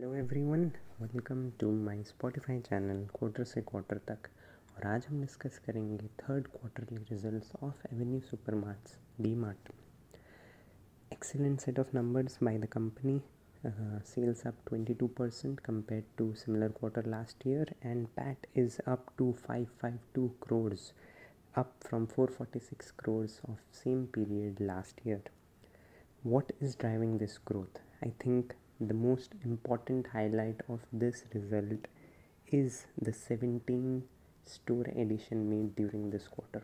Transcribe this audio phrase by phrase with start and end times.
[0.00, 0.60] Hello everyone
[1.00, 4.28] welcome to my Spotify channel quarter से quarter तक।
[4.76, 8.20] और आज हम डिस्कस करेंगे third quarterly results of Avenue
[8.54, 8.96] Supermarts
[9.34, 9.68] DMart
[11.12, 13.20] excellent set of numbers by the company
[14.06, 19.30] sales up 22 percent compare to similar quarter last year and PAT is up to
[19.50, 20.72] 552 crore
[21.54, 25.30] up from 446 crore of same period last year
[26.26, 31.87] what is driving this growth I think the most important highlight of this result
[32.47, 34.03] is the 17
[34.45, 36.61] store addition made during this quarter.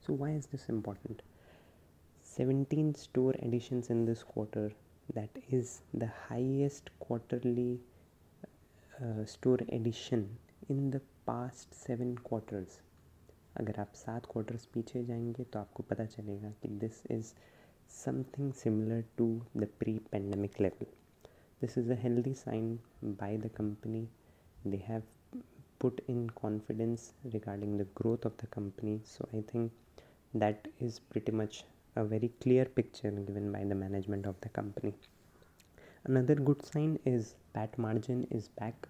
[0.00, 1.22] So, why is this important?
[2.22, 4.72] 17 store additions in this quarter,
[5.14, 7.80] that is the highest quarterly
[9.02, 10.38] uh, store addition
[10.68, 12.80] in the past seven quarters.
[13.56, 17.32] अगर आप सात quarters पीछे जाएंगे तो आपको पता चलेगा कि this is
[17.96, 20.86] something similar to the pre pandemic level
[21.61, 22.79] this is a healthy sign
[23.21, 24.07] by the company
[24.65, 25.03] they have
[25.79, 29.71] put in confidence regarding the growth of the company so i think
[30.33, 31.63] that is pretty much
[31.95, 34.93] a very clear picture given by the management of the company
[36.05, 38.87] another good sign is pat margin is back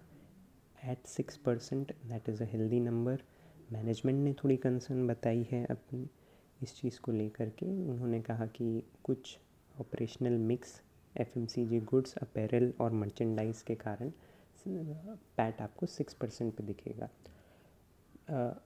[0.82, 3.18] at 6% that is a healthy number
[3.72, 6.06] management ने थोड़ी concern बताई है अपनी
[6.62, 9.36] इस चीज़ को लेकर के उन्होंने कहा कि कुछ
[9.80, 10.80] operational mix
[11.16, 14.12] F M C G goods apparel और मर्चेंडाइज के कारण
[14.66, 17.08] पैट आपको सिक्स परसेंट पर दिखेगा।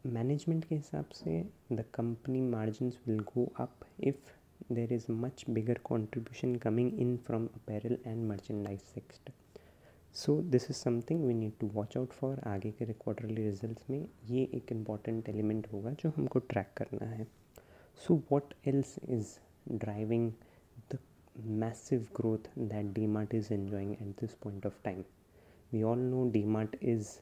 [0.06, 4.33] मैनेजमेंट uh, के हिसाब से the company margin will go up if
[4.72, 9.31] there is much bigger contribution coming in from apparel and merchandise sector
[10.15, 14.06] so this is something we need to watch out for आगे के quarterly result में।
[14.31, 17.27] ये एक important element होगा जो हमको track करना है।
[17.98, 19.34] So what else is
[19.70, 20.31] driving
[21.43, 25.05] massive growth that DMart is enjoying at this point of time.
[25.73, 27.21] We all know DMart is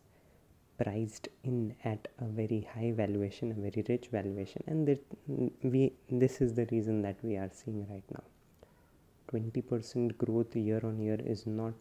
[0.82, 5.00] priced in at a very high valuation, a very rich valuation, and that
[5.62, 8.22] we this is the reason that we are seeing right now.
[9.32, 11.74] 20% growth year on year is not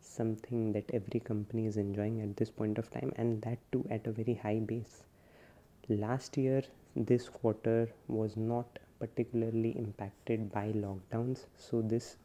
[0.00, 4.06] something that every company is enjoying at this point of time, and that too at
[4.06, 5.02] a very high base.
[5.88, 6.62] Last year,
[6.94, 11.46] this quarter was not particularly impacted by lockdowns.
[11.56, 12.16] So this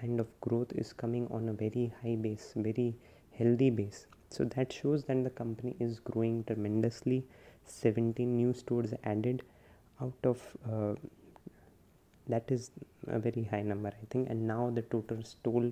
[0.00, 2.94] kind of growth is coming on a very high base very
[3.38, 4.06] healthy base.
[4.30, 7.24] So that shows that the company is growing tremendously.
[7.64, 9.42] 17 new stores added
[10.00, 10.94] out of uh,
[12.26, 12.70] that is
[13.06, 14.28] a very high number i think.
[14.28, 15.70] And now the total store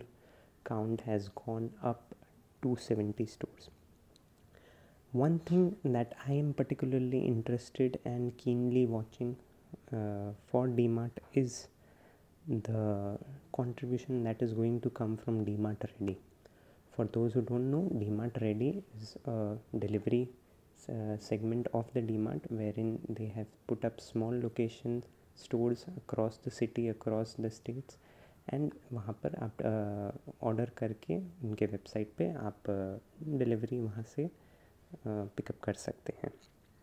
[0.65, 2.15] count has gone up
[2.63, 3.71] to 70 stores.
[5.13, 9.37] One thing that i am particularly interested and keenly watching
[9.93, 11.69] uh, for DMart is
[12.47, 13.19] the
[13.55, 16.19] contribution that is going to come from DMart Ready.
[16.97, 20.29] For those who don't know, DMart Ready is a delivery
[20.89, 25.05] uh, segment of the DMart wherein they have put up small locations
[25.35, 27.99] stores across the city across the states
[28.53, 29.63] and वहाँ पर आप
[30.49, 32.71] order करके उनके website पे आप
[33.39, 34.29] delivery वहाँ से
[35.07, 36.31] pickup कर सकते हैं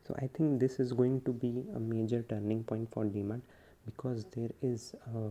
[0.08, 3.42] so i think this is going to be a major turning point for DMart
[3.86, 5.30] because there is a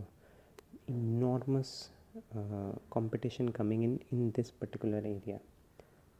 [0.87, 1.89] enormous
[2.35, 5.39] uh, competition coming in in this particular area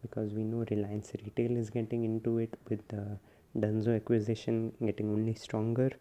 [0.02, 3.04] because we know reliance retail is getting into it with the
[3.58, 5.92] dunzo acquisition getting only stronger.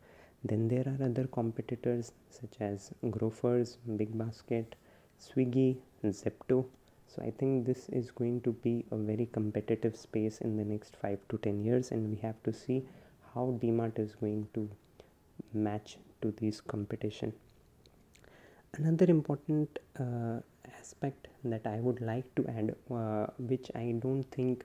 [0.45, 4.75] Then there are other competitors such as grofers big basket
[5.21, 6.65] swiggy zepto
[7.15, 10.97] so i think this is going to be a very competitive space in the next
[11.03, 12.83] 5 to 10 years and we have to see
[13.35, 14.69] how dmart is going to
[15.53, 17.33] match to this competition.
[18.75, 20.39] Another important uh,
[20.79, 24.65] aspect that i would like to add uh, which i don't think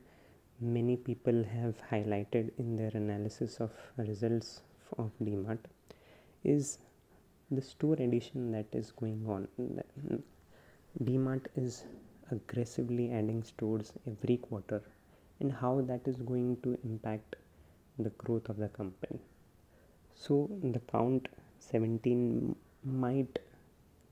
[0.62, 4.62] many people have highlighted in their analysis of results
[4.98, 5.60] of dmart
[6.44, 6.78] is
[7.52, 9.48] the store addition that is going on.
[11.04, 11.84] Dmart is
[12.32, 14.82] aggressively adding stores every quarter
[15.40, 17.36] and how that is going to impact
[18.00, 19.20] the growth of the company.
[20.16, 21.28] So the count
[21.60, 23.40] 17 might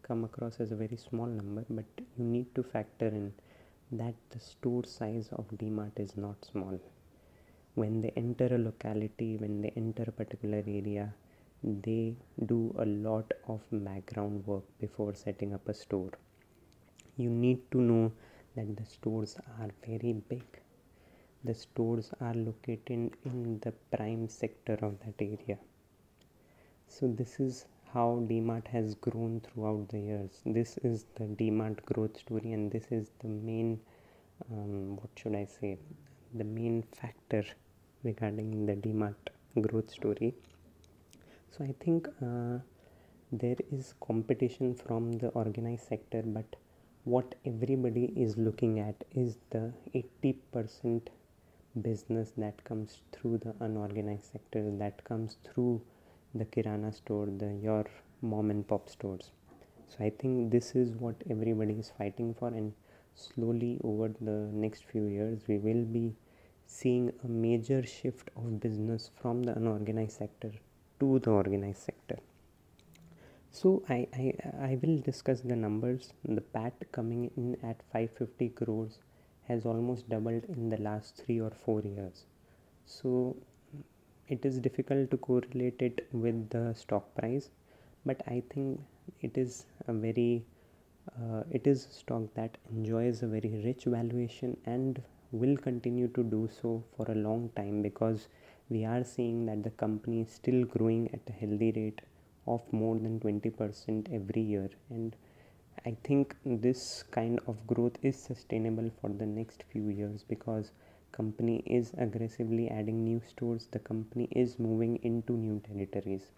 [0.03, 1.85] come across as a very small number but
[2.17, 3.33] you need to factor in
[3.91, 6.79] that the store size of dmart is not small.
[7.75, 11.13] When they enter a locality when they enter a particular area
[11.63, 12.15] they
[12.45, 16.11] do a lot of background work before setting up a store
[17.17, 18.11] you need to know
[18.55, 20.43] that the stores are very big.
[21.43, 25.57] The stores are located in the prime sector of that area.
[26.87, 30.41] So this is how dmart has grown throughout the years.
[30.45, 33.79] This is the dmart growth story and this is the main
[34.51, 35.77] um, what should i say
[36.33, 37.43] the main factor
[38.03, 40.33] regarding the dmart growth story.
[41.51, 42.59] So i think uh,
[43.31, 46.55] there is competition from the organized sector but
[47.05, 51.01] what everybody is looking at is the 80%
[51.83, 55.79] business that comes through the unorganized sector that comes through
[56.33, 57.85] the kirana store the your
[58.23, 59.29] mom and pop stores.
[59.87, 62.73] So i think this is what everybody is fighting for and
[63.13, 66.15] slowly over the next few years we will be
[66.65, 70.51] seeing a major shift of business from the unorganized sector
[70.99, 72.17] to the organized sector
[73.55, 76.11] so I, I, I will discuss the numbers.
[76.27, 78.99] The PAT coming in at 550 crores
[79.47, 82.25] has almost doubled in the last three or four years.
[82.85, 83.37] So
[84.27, 87.49] it is difficult to correlate it with the stock price,
[88.05, 88.81] but I think
[89.21, 90.43] it is a very
[91.17, 95.01] uh, it is stock that enjoys a very rich valuation and
[95.31, 98.27] will continue to do so for a long time because
[98.69, 102.01] we are seeing that the company is still growing at a healthy rate
[102.47, 104.69] of more than 20% every year.
[104.89, 105.15] And
[105.85, 110.71] i think this kind of growth is sustainable for the next few years because
[111.11, 113.67] company is aggressively adding new stores.
[113.71, 116.31] The company is moving into new territories.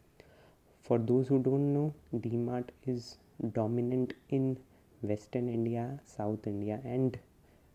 [0.82, 3.18] For those who don't know dmart is
[3.54, 4.58] dominant in
[5.02, 7.20] western india south india and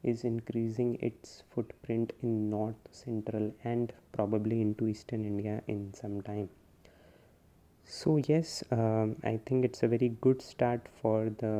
[0.02, 6.48] is increasing its footprint in north central and probably into eastern india in some time
[7.94, 11.54] so yes um, i think it's a very good start for the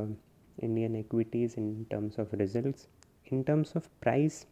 [0.66, 2.86] indian equities in terms of results.
[3.26, 4.46] In terms of price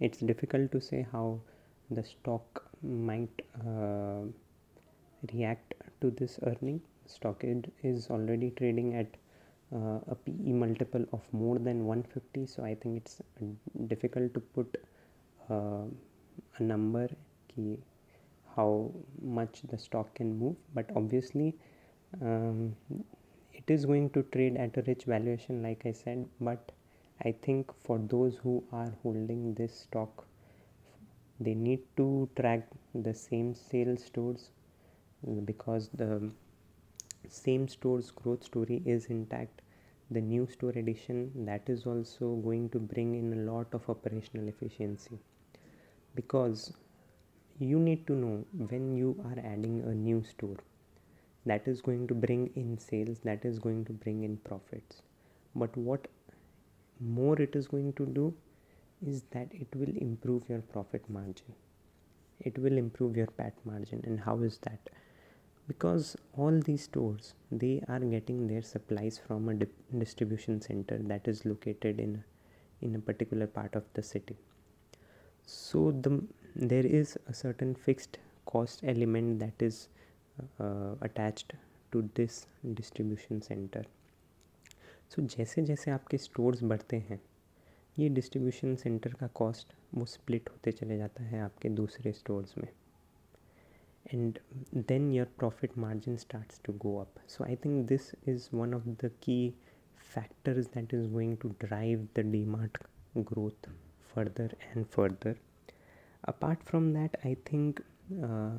[0.00, 1.40] it's difficult to say how
[1.90, 4.22] the stock might uh,
[5.32, 6.80] react to this earning.
[7.06, 7.42] Stock
[7.82, 9.06] is already trading at
[9.74, 13.20] uh, a PE multiple of more than 150 so I think it's
[13.86, 14.76] difficult to put
[15.50, 15.84] uh,
[16.58, 17.08] a number
[17.48, 17.78] key
[18.56, 18.90] how
[19.22, 21.54] much the stock can move but obviously
[22.22, 22.74] um,
[23.52, 26.72] it is going to trade at a rich valuation like i said but
[27.24, 30.26] i think for those who are holding this stock
[31.40, 34.50] they need to track the same sales stores
[35.44, 36.30] because the
[37.28, 39.62] same store's growth story is intact.
[40.10, 44.48] The new store addition that is also going to bring in a lot of operational
[44.48, 45.18] efficiency
[46.14, 46.72] because
[47.58, 50.56] you need to know when you are adding a new store
[51.46, 55.02] that is going to bring in sales that is going to bring in profits.
[55.54, 56.08] But what
[57.00, 58.34] more it is going to do
[59.06, 61.54] is that it will improve your profit margin.
[62.40, 64.02] It will improve your pat margin.
[64.04, 64.90] And how is that?
[65.68, 69.66] Because all these stores they are getting their supplies from a di-
[69.98, 72.22] distribution center that is located in
[72.82, 74.36] in a particular part of the city.
[75.46, 76.22] So the
[76.56, 79.88] there is a certain fixed cost element that is
[80.60, 81.54] uh, attached
[81.92, 83.84] to this distribution center
[85.10, 87.20] so so, जैसे जैसे आपके stores बढ़ते हैं
[87.96, 92.68] ये distribution centre का cost वो split होते चले जाता है आपके दूसरे स्टोर्स में
[94.14, 94.38] and
[94.88, 98.88] then your profit margin starts to go up so I think this is one of
[99.04, 99.38] the key
[99.98, 102.78] factors that is going to drive the DMart
[103.24, 103.66] growth
[104.12, 105.34] further and further
[106.26, 107.80] apart from that i think
[108.22, 108.50] uh,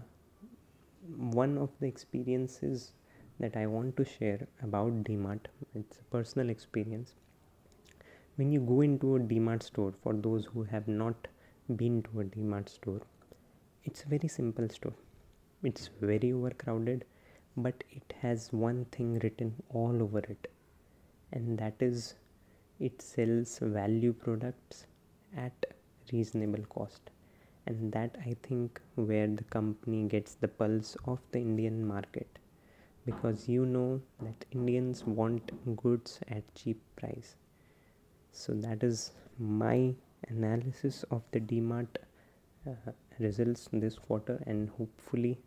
[1.42, 2.92] one of the experiences
[3.40, 7.14] that i want to share about dmart it's a personal experience.
[8.36, 11.28] When you go into a dmart store for those who have not
[11.76, 13.02] been to a dmart store
[13.84, 14.94] it's a very simple store.
[15.64, 17.06] It's very overcrowded
[17.56, 20.52] but it has one thing written all over it
[21.32, 22.16] and that is
[22.80, 24.86] it sells value products
[25.36, 25.66] at
[26.12, 27.10] reasonable cost
[27.68, 32.28] and that i think where the company gets the pulse of the indian market.
[33.06, 37.36] Because you know that indians want goods at cheap price.
[38.32, 39.94] So that is my
[40.28, 41.88] analysis of the dmart
[42.68, 44.44] uh, results this quarter.
[44.46, 45.40] And hopefully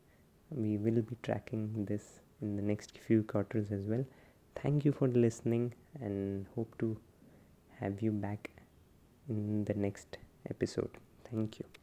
[0.50, 4.06] we will be tracking this in the next few quarters as well.
[4.62, 6.96] Thank you for listening and hope to
[7.78, 8.50] have you back
[9.28, 10.16] in the next
[10.48, 10.90] episode.
[11.30, 11.79] Thank you